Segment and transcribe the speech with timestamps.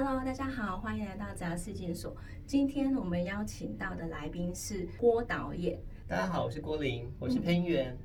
[0.00, 2.16] Hello，大家好，欢迎来到杂事件所。
[2.46, 5.76] 今天我们邀请到的来宾是郭导演。
[6.06, 7.98] 大家好，我是郭林，我是配音员。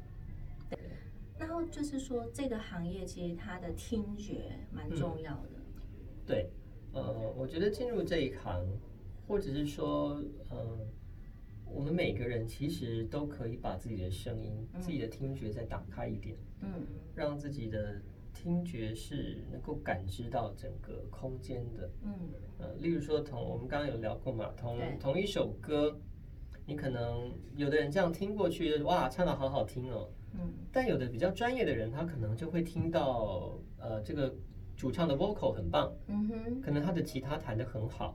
[1.38, 5.50] 然后就是说，这个行业其实它的听觉蛮重要的。
[6.26, 6.50] 对，
[6.94, 8.66] 呃，我觉得进入这一行，
[9.28, 10.20] 或者是说，
[10.50, 10.80] 呃，
[11.64, 18.02] 我们每个人其实都可以把自己的声音、自己的听觉再打开一点，嗯，让自己的
[18.44, 22.12] 听觉是能够感知到整个空间的，嗯，
[22.60, 25.98] 呃，例如说同我们刚刚有聊过嘛，同同一首歌，
[26.66, 30.10] 你可能有的人这样听过去，哇，唱的好好听哦。
[30.34, 34.36] 嗯，但有的比较专业的人，他可能就会听到，呃，这个
[34.76, 38.14] 主唱的 vocal 很棒，嗯哼，可能他的吉他弹得很好，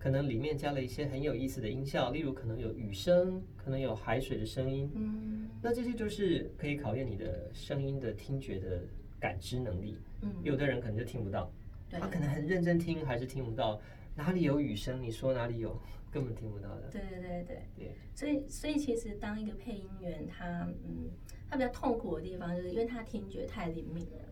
[0.00, 8.82] 可能里面加了一些很有意思的音效，例如可能有雨声，可能有海水的声音，嗯，那这些就是可以考验你的声音的听觉的
[9.20, 9.96] 感知能力。
[10.22, 11.52] 嗯，有的人可能就听不到，
[11.90, 13.80] 他可能很认真听，还是听不到
[14.16, 15.78] 哪里有雨声，你说哪里有，
[16.10, 16.88] 根本听不到的。
[16.90, 21.10] 对对对对对，所以所以其实当一个配音员，他嗯。
[21.52, 24.24] 他比较痛苦的地方，就是因为他听觉太灵敏了，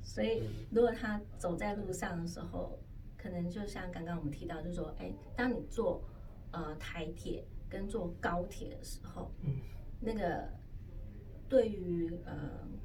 [0.00, 2.78] 所以如果他走在路上的时候，
[3.14, 6.02] 可能就像刚刚我们提到，就是说，哎，当你坐
[6.50, 9.56] 呃台铁跟坐高铁的时候，嗯，
[10.00, 10.48] 那个
[11.48, 12.32] 对于呃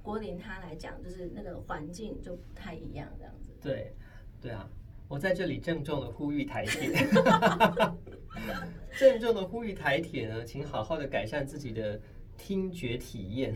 [0.01, 3.53] 郭林他来讲，就是那个环境就不太一样，这样子。
[3.61, 3.93] 对，
[4.41, 4.69] 对啊，
[5.07, 6.91] 我在这里郑重的呼吁台铁，
[8.97, 11.99] 郑重的呼吁台铁呢，请好好的改善自己的。
[12.41, 13.53] 听觉体验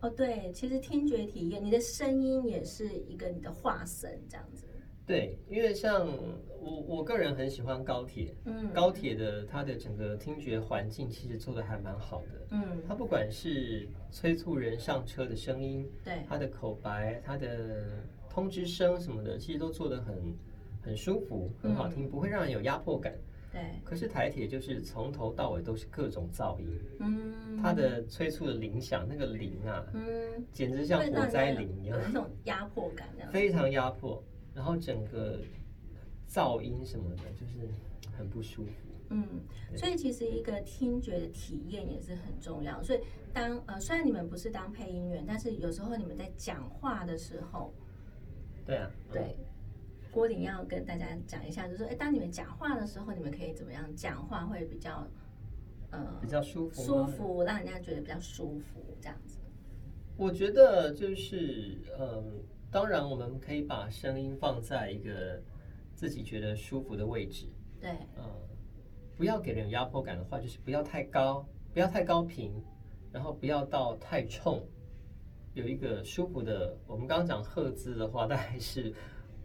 [0.00, 4.64] 哦，对，其实听觉体验，你的声音也是一个你的化身这样子。
[5.06, 6.06] 对，因为像
[6.60, 20.34] 我我个人很喜欢高铁，嗯，高铁的它的整个听觉环境其实做的还蛮好的，嗯，它不管是催促人上车的声音，对，它的口白、它的通知声什么的，其实都做的很
[20.82, 23.12] 很舒服、很好听，不会让人有压迫感。
[23.52, 34.22] 对，可是台铁就是从头到尾都是各种噪音，嗯，它的催促的铃响那个铃啊，嗯，简直像火灾铃一样，有那种压迫感，非常压迫，
[34.54, 35.40] 然后整个
[36.28, 37.68] 噪音什么的，就是
[38.16, 38.72] 很不舒服。
[39.10, 39.26] 嗯，
[39.76, 42.82] 所以其实一个听觉的体验也是很重要。
[42.82, 43.00] 所以
[43.32, 47.72] 当呃，虽然你们不是当配音员，但是有时候你们在讲话的时候，
[48.64, 49.36] 对啊，对。
[50.10, 55.06] 郭林要跟大家讲一下，就是说，哎，当你们讲话的时候，你们可以怎么样讲话会比较，
[55.90, 59.38] 呃，比较舒服，舒服，让人家觉得比较舒服，这样子。
[60.18, 65.40] 我觉得就是，嗯，当然我们可以把声音放在一个
[65.94, 67.46] 自己觉得舒服的位置，
[67.78, 68.24] 对，嗯，
[69.16, 72.50] 不要给人压迫感的话，就是不要太高，不要太高频，
[73.12, 74.66] 然后不要到太冲，
[75.52, 76.74] 有一个舒服的。
[76.86, 78.92] 我们刚刚讲赫兹的话，大概是。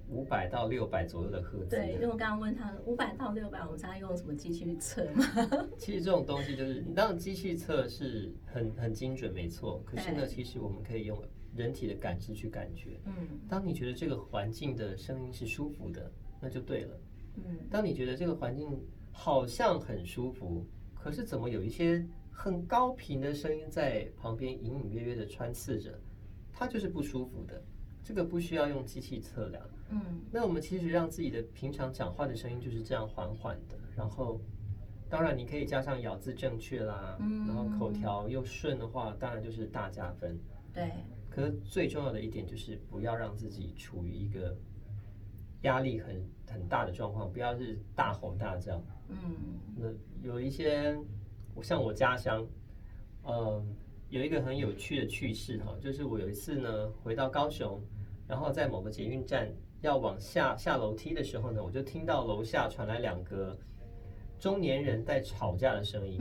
[0.10, 1.76] 五百到六百左右的赫兹。
[1.76, 5.22] 对，因为我刚刚问他五百到六百，我们在用什么机器去测吗？
[5.78, 9.84] 其实这种东西就是，当然机器测是很很精准，没错。
[9.86, 11.22] 可是呢，其实我们可以用
[11.58, 13.00] 人体的感知去感觉。
[13.06, 13.14] 嗯。
[13.50, 16.10] 当你觉得这个环境的声音是舒服的，
[16.40, 17.00] 那就对了。
[17.36, 17.58] 嗯。
[17.70, 18.80] 当你觉得这个环境
[19.12, 26.00] 好像很舒服，可是怎么有一些很高频的声音在旁边隐隐约约的穿刺着，
[26.54, 27.62] 它就是不舒服的。
[28.04, 29.62] 这个不需要用机器测量。
[29.90, 30.02] 嗯，
[30.32, 34.40] 那我们其实让自己的平常讲话的声音就是这样缓缓的，然后
[35.10, 40.40] 当然你可以加上咬字正确啦，然后口条又顺的话，当然就是大加分。
[40.74, 40.92] 对。
[41.38, 44.58] 可是最重要的一点就是不要让自己处于一个
[45.62, 48.84] 压力很很大的状况，不要是大吼大叫。
[49.08, 49.18] 嗯。
[49.76, 49.88] 那
[50.28, 50.98] 有一些，
[51.54, 52.44] 我像我家乡，
[53.24, 53.76] 嗯，
[54.10, 57.80] 有一个很有趣的趣事哈，就是我有一次呢回到高雄，
[58.28, 59.48] 然后在某个捷运站。
[59.82, 63.56] 要往下下楼梯的时候呢，我就听到楼下传来两个
[64.40, 66.20] 中年人在吵架的声音，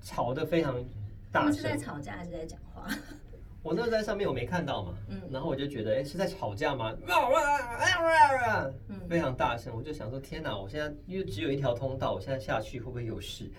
[0.00, 0.84] 吵得非常
[1.30, 1.52] 大声。
[1.52, 2.88] 是在吵架还是在讲话？
[3.62, 6.96] 我那在上面我没看到嘛，嗯，然后我就觉得，哎，是在吵架吗？
[9.08, 10.56] 非常大声，我就想说，天哪！
[10.56, 13.50] 我现在因为只有一条通道，我现在下去会不会有事？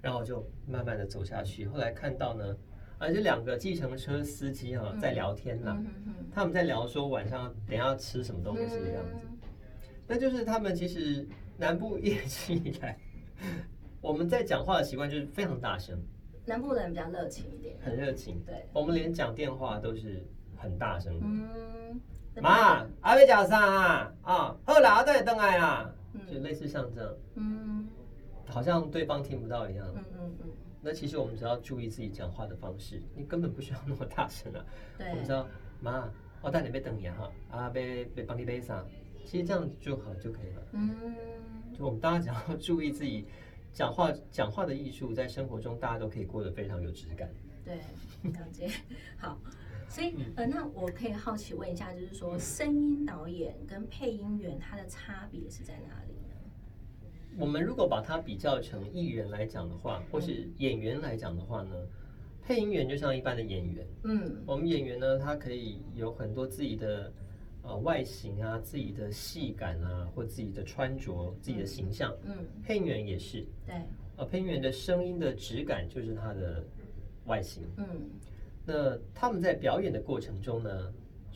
[0.00, 2.56] 然后我就慢慢的走下去，后来看到呢。
[3.02, 5.74] 而且两个计程车司机哈在聊天呢，
[6.34, 9.26] 他们在聊说晚上等下吃什么东西这样子。
[10.06, 12.98] 那就是他们其实南部一直以来，
[14.02, 15.98] 我们在讲话的习惯就是非常大声。
[16.46, 18.42] 南部人比较热情一点，很热情。
[18.44, 20.24] 对，我们连讲电话都是
[20.56, 21.18] 很大声。
[21.22, 22.00] 嗯，
[22.42, 24.12] 妈，阿伟讲啥啊？
[24.22, 25.92] 啊，好啦，我等下登来啦。
[26.28, 27.86] 就类似像这样，嗯，
[28.46, 29.86] 好像对方听不到一样。
[29.94, 30.50] 嗯嗯嗯。
[30.82, 34.64] 那其实我们只要注意自己讲话的方式，你根本不需要那么大声啊。
[34.98, 35.46] 我们知道，
[35.80, 36.10] 妈，
[36.40, 38.84] 我带你去等一下哈，啊，被被帮你背上，
[39.24, 40.62] 其实这样就好就可以了。
[40.72, 40.90] 嗯，
[41.76, 43.26] 就我们大家只要注意自己
[43.72, 47.30] 讲话讲话的艺术，在生活中大家都可以过得非常有质感。
[47.64, 47.76] 对，
[48.30, 48.70] 了解。
[49.16, 49.38] 好，
[49.88, 56.34] 所以呃，那我可以好奇问一下，就是说，声音导演跟配音员他的差别是在哪里呢？
[57.38, 61.74] 我们如果把它比较成艺人来讲的话，或是演员来讲的话呢，
[62.42, 63.86] 配音员就像一般的演员。
[64.02, 67.12] 嗯我们演员呢，他可以有很多自己的
[67.62, 72.16] 呃外形啊、自己的戏感啊，或自己的穿着、自己的形象。
[72.24, 73.74] 嗯，配音员也是，对，
[74.16, 76.64] 呃，配音员的声音的质感就是他的
[77.26, 77.62] 外形。
[77.76, 77.86] 嗯
[78.66, 80.92] 那他们在表演的过程中呢，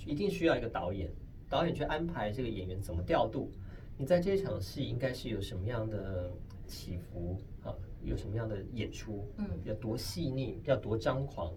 [0.06, 1.11] 一定需要一个导演，
[1.49, 3.50] 导演去安排这个演员怎么调度。
[3.97, 6.31] 你在这场戏应该是有什么样的
[6.67, 7.75] 起伏啊？
[8.05, 9.27] 有什么样的演出？
[9.38, 11.53] 嗯要多细腻，要多张狂。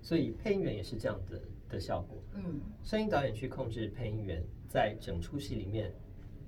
[0.00, 2.22] 所以配音员也是这样的的效果。
[2.34, 5.92] 嗯声音导演去控制配音员在整出戏里面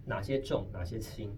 [0.05, 1.31] 哪些重，哪些轻，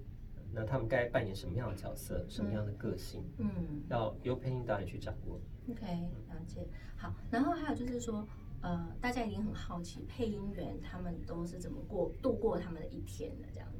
[0.53, 5.41] 那他们该扮演什么样的角色，什么样的个性，嗯要由配音导演去掌握。
[5.71, 5.87] ，OK，
[6.29, 6.67] 了解。
[6.97, 8.27] 好，然后还有就是说，
[8.61, 13.79] 呃，大家一定很好奇，配音员他们都是怎么过度过他们的一天的这样子。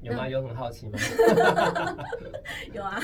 [0.00, 0.28] 有吗？
[0.28, 0.98] 有很好奇吗？
[2.72, 3.00] 有啊，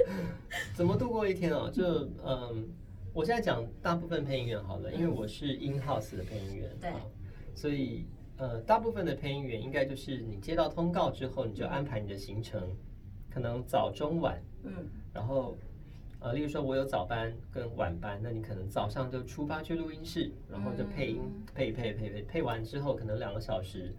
[0.76, 1.70] 怎么度过一天哦？
[1.72, 1.84] 就
[2.22, 2.68] 嗯，
[3.12, 6.90] 我现在讲大部分配音员好了，因为我是 in house 的配音员，对。
[6.90, 7.00] 啊
[7.54, 8.04] 所以
[8.36, 12.62] 呃，大部分的配音员应该就是你接到通告之后，你就安排你的行程，
[13.28, 14.72] 可能早中晚，嗯。
[15.12, 15.56] 然后
[16.20, 21.42] 呃，例如说我有早班跟晚班，那你可能早上就出发去录音室，然后就配音，嗯。
[21.52, 23.92] 配配配配配完之后，可能两个小时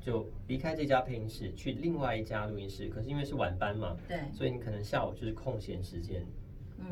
[0.00, 2.88] 就离开这家配音室，去另外一家录音室。
[2.88, 6.26] 可是因为是晚班嘛，对，所以你可能下午就是空闲时间，嗯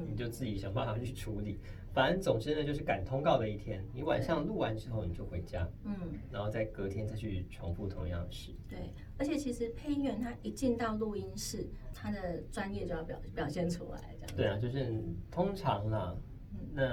[0.09, 1.59] 你就自己想办法去处理。
[1.93, 5.95] 反正总之呢，就是赶通告的一天，你晚上录完之后你就回家，嗯。
[6.31, 8.51] 然后再隔天再去重复同样的事。
[8.69, 14.37] 对，而且其实配音员他一进到录音室，他的专业就要表表现出来，这样。
[14.37, 15.01] 对啊，就是
[15.31, 16.17] 通常啦，
[16.73, 16.85] 那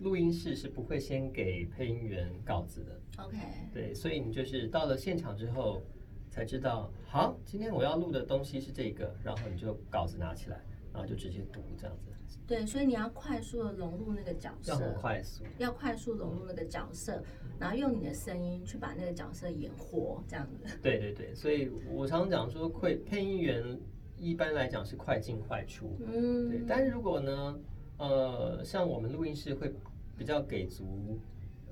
[0.00, 3.36] 录音室是不会先给配音员稿子的，OK，
[3.72, 5.82] 对，所以你就是到了现场之后
[6.28, 10.60] 才知道，好，今天我要录的东西是这个，然后你就稿子拿起来，
[10.92, 15.44] 然后就直接读这样子，对，所以你要快速的融入那个角色要很，快速。
[15.58, 17.22] 要快速融入那个角色，
[17.58, 20.78] 然后用你的声音去把那个角色演活，这样子。
[20.82, 23.78] 对对对，所以我常讲说，配配音员
[24.18, 27.58] 一般来讲是快进快出，对嗯，，但是如果呢，
[27.98, 29.72] 呃，像我们录音室会
[30.16, 31.18] 比较给足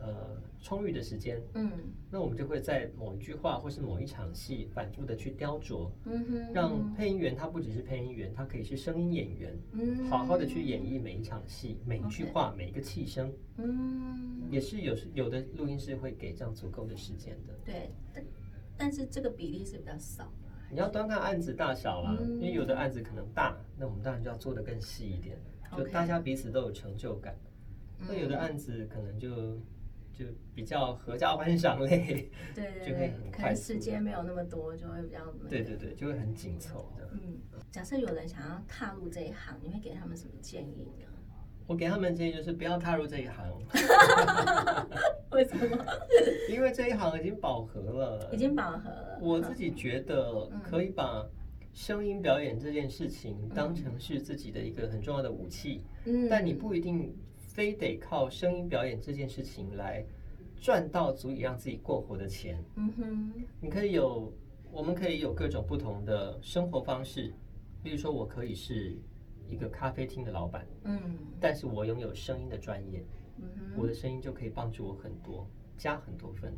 [0.01, 1.71] 呃充裕的时间，嗯。
[2.11, 10.07] 那我们就会在某一句话或是某一场戏反复的去雕琢，嗯哼，让配音员他不只是配音员，他可以是声音演员，嗯。
[10.09, 17.55] 好好的去演绎每一场戏、每一句话、每一个气声，嗯，也是有时有的录音师会给这样足够的时间的。
[17.65, 18.25] 对，但
[18.77, 20.33] 但是这个比例是比较少。
[20.71, 22.41] 你要端看案子大小啦，嗯。
[22.41, 25.37] 因为有的案子可能大，那我们当然就要做的更细一点，
[25.77, 27.37] 就大家彼此都有成就感。
[28.07, 28.39] 那有的嗯。
[28.39, 29.59] 案子可能就
[30.19, 37.09] 就比较合家欢赏类， 对对对很，快速可能时间没有那么多，就会比较那个对对对，就会很紧凑的。
[37.13, 37.39] 嗯，
[37.71, 41.05] 假设有人想要踏入这一行，你会给他们什么建议呢？
[41.69, 43.47] 我给他们建议就是不要踏入这一行，
[45.31, 45.85] 为什么？
[46.51, 48.31] 因为这一行已经饱和了。
[48.33, 49.19] 已经饱和了。
[49.23, 51.25] 我自己觉得嗯可以把
[51.75, 57.15] 声音表演这件事情当成是自己的一个很重要的武器，嗯，但你不一定
[57.59, 60.07] 非得靠声音表演这件事情来
[60.61, 62.63] 赚到足以让自己过活的钱。
[62.77, 64.33] 嗯哼，你可以有，
[64.71, 67.35] 我们可以有各种不同的生活方式，
[67.83, 68.97] 例如说，我可以是
[69.49, 71.01] 一个咖啡厅的老板，嗯。
[71.41, 73.05] 但是我拥有声音的专业，
[73.39, 75.45] 嗯我的声音就可以帮助我很多，
[75.77, 76.55] 加很多分。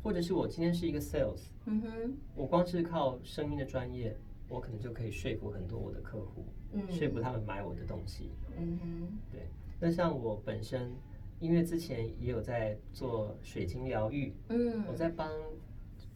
[0.00, 4.16] 或者是我今天是一个 sales，嗯哼，我光是靠声音的专业，
[4.48, 6.88] 我可能就可以说服很多我的客户，嗯。
[6.88, 8.30] 说服他们买我的东西。
[8.56, 9.40] 嗯哼，对，
[9.78, 10.90] 那像我本身，
[11.38, 15.30] 因为之前也有在做水晶疗愈，嗯，我在帮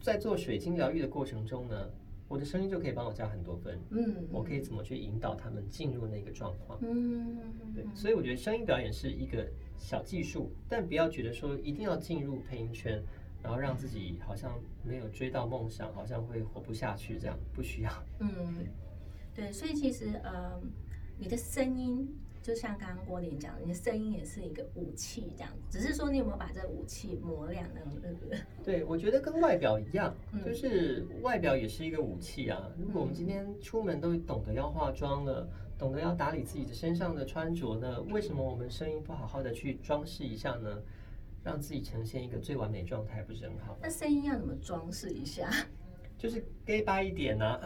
[0.01, 1.89] 在做水晶疗愈的过程中呢，
[2.27, 3.79] 我的声音就可以帮我加很多分。
[3.91, 6.79] 嗯，我可以怎么去引导他们进入那个状况？
[6.81, 7.37] 嗯，
[7.75, 13.03] 对，所以我觉得声音表演是一个小技术，但不要觉得说一定要进入配音圈，
[13.43, 17.91] 然后让自己好像没有追到梦想，好像会活不下去，这样不需要。
[18.19, 18.65] 嗯，
[19.35, 20.59] 对，所以其实呃，
[21.19, 22.07] 你的声音
[22.41, 27.81] 就像刚刚郭林讲的，你的声音也是一个武器，这样，只是说你有没有把这武器磨亮呢？
[28.01, 28.39] 对不对？
[28.63, 32.69] 对，我觉得跟外表一样，嗯就是外表也是一个武器啊。
[32.79, 40.81] 如果我们今天出门都懂得要化妆了，懂得要打理自己的身上的穿着呢，为什么我们声音不好好的去装饰一下呢？
[41.43, 43.79] 让自己呈现一个最完美状态，不是很好吗？
[43.81, 45.49] 那声音要怎么装饰一下？
[46.17, 47.59] 就是 gay 巴一点呐、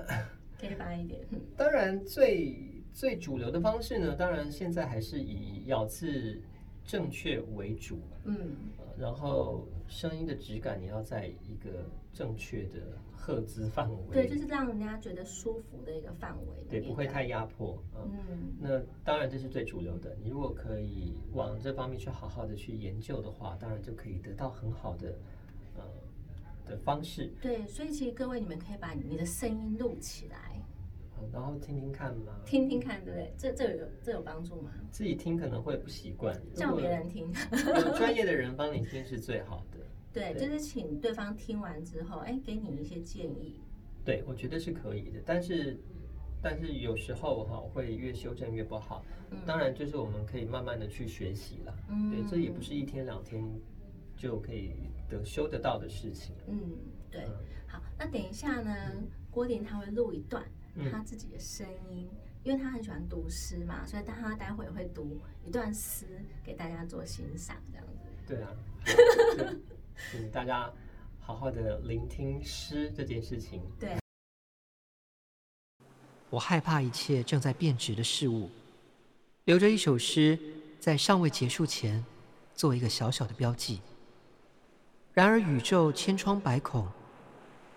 [0.57, 1.21] 可以发一点。
[1.31, 6.41] 嗯当然最最主流的方式呢，当然现在还是以咬字
[6.85, 12.79] 正确为主，嗯，呃然后声音的质感也要在一个正确的
[13.13, 16.63] 赫兹范围，对，就是让人家觉得舒服的一个范围。
[16.69, 17.99] 对，不会太压迫啊。
[18.05, 20.15] 嗯，那当然这是最主流的。
[20.23, 25.13] 你如果可以往这方面去好好的去研究的话，当然就可以得到很好的
[25.75, 25.83] 呃
[26.65, 30.64] 的方式，对，所以其实各位你们可以把你的声音录起来，呃
[31.31, 32.33] 然后听听看嘛。
[32.45, 33.33] 听听看，对不对？
[33.37, 34.71] 这这有这有帮助吗？
[34.91, 37.27] 自己听可能会不习惯，叫别人听。
[37.51, 39.79] 有专业的人帮你听是最好的。
[40.13, 43.59] 对，对就是请对方听完之后，哎，给你一些建议。
[44.03, 45.77] 对，我觉得是可以的，但是
[46.41, 49.03] 但是有时候哈会越修正越不好。
[49.31, 51.73] 嗯当然，就是我们可以慢慢的去学习啦。
[51.89, 53.43] 嗯对，这也不是一天两天
[54.15, 54.71] 就可以
[55.09, 56.35] 得修得到的事情。
[56.47, 56.59] 嗯，
[57.09, 57.31] 对嗯。
[57.67, 58.71] 好，那等一下呢，
[59.31, 62.09] 郭林他会录一段嗯他自己的声音，
[62.43, 66.05] 因为他很喜欢读诗嘛，所以他待会会读一段诗
[66.43, 68.05] 给大家做欣赏，这样子。
[68.27, 68.49] 对啊，
[70.31, 70.71] 大家
[71.19, 73.61] 好好的聆听诗这件事情。
[73.79, 73.97] 对，
[76.29, 78.49] 我害怕一切正在变质的事物，
[79.45, 80.37] 留着一首诗，
[80.79, 82.03] 在尚未结束前，
[82.53, 83.81] 做一个小小的标记。
[85.13, 86.87] 然而宇宙千疮百孔，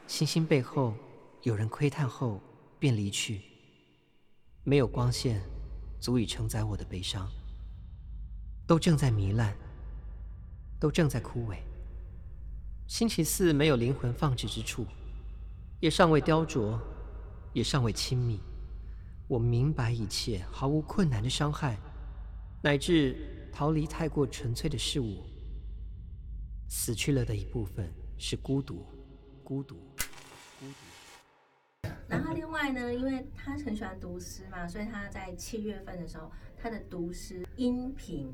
[0.09, 0.95] 星星背后
[1.43, 2.41] 有人窥探后
[2.79, 3.41] 便离去，
[4.65, 5.43] 没有光线
[6.01, 7.29] 足以承载我的悲伤，
[8.67, 9.57] 都正在糜烂，
[10.79, 11.57] 都正在枯萎。
[12.87, 14.87] 星期四没有灵魂放置之处，
[15.81, 16.79] 也尚未雕琢，
[17.53, 18.41] 也尚未亲密。
[19.27, 21.79] 我明白一切毫无困难的伤害，
[22.63, 25.23] 乃至逃离太过纯粹的事物。
[26.69, 28.87] 死去了的一部分是孤独，
[29.43, 29.77] 孤独。
[32.09, 38.33] 然后另外呢，因为他很喜欢读诗嘛，所以他在七月份的时候，他的读诗音频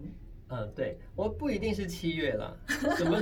[0.49, 2.55] 嗯，对，我不一定是七月啦，
[2.97, 3.21] 什么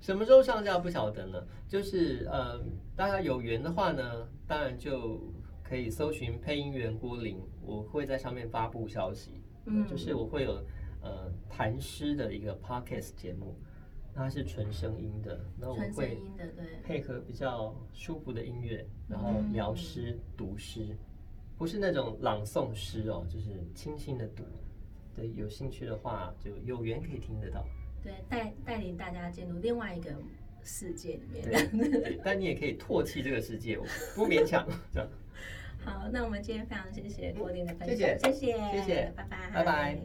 [0.00, 1.42] 什么时候上架不晓得呢。
[1.68, 2.60] 就是呃，
[2.96, 9.40] 大家有缘的话呢，当然就可以搜寻配音员郭林，我会在上面发布消息。
[9.66, 10.52] 嗯就是我会有
[11.02, 13.67] 呃谈诗的一个 podcast 节目，那
[14.18, 20.88] 它是纯声音的，那我会音的，对，配合比较舒服的音乐，然后嗯聊诗、读诗，
[21.56, 24.42] 不是那种朗诵诗哦，就是轻轻的读。
[25.14, 27.64] 对，有兴趣的话就有缘可以听得到。
[28.02, 30.10] 对，带带领大家进入另外一个
[30.64, 31.44] 世界里面。
[31.44, 33.84] 对，对但你也可以唾弃这个世界，我
[34.16, 34.66] 不勉强。
[34.92, 35.08] 这样，
[35.78, 39.96] 好，那我们今天非常谢谢郭林的分享，谢谢谢谢，谢谢拜拜，拜拜。